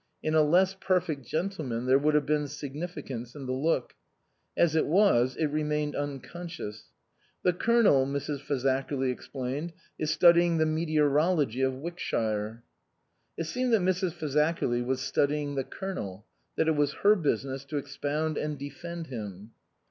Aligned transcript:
In 0.23 0.33
a 0.33 0.41
less 0.41 0.73
perfect 0.79 1.27
gentleman 1.27 1.85
there 1.85 1.99
would 1.99 2.15
have 2.15 2.25
been 2.25 2.47
significance 2.47 3.35
in 3.35 3.45
the 3.45 3.51
look. 3.51 3.93
As 4.57 4.75
it 4.75 4.87
was, 4.87 5.35
it 5.35 5.45
remained 5.45 5.93
uncon 5.93 6.47
scious." 6.49 6.85
The 7.43 7.53
Colonel," 7.53 8.07
Mrs. 8.07 8.39
Fazakerly 8.39 9.11
explained," 9.11 9.73
is 9.99 10.09
studying 10.09 10.57
the 10.57 10.65
meteorology 10.65 11.61
of 11.61 11.75
Wickshire." 11.75 12.63
It 13.37 13.43
seemed 13.43 13.73
that 13.73 13.81
Mrs. 13.81 14.13
Fazakerly 14.13 14.83
was 14.83 15.01
studying 15.01 15.53
the 15.53 15.63
Colonel, 15.63 16.25
that 16.55 16.67
it 16.67 16.75
was 16.75 16.93
her 17.03 17.13
business 17.15 17.63
to 17.65 17.77
expound 17.77 18.39
and 18.39 18.57
defend 18.57 19.05
him. 19.05 19.51